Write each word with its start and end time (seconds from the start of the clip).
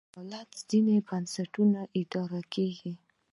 دولت 0.15 0.49
ځینې 0.69 0.95
بنسټونه 1.07 1.81
اداره 1.99 2.41
کېږي. 2.53 2.93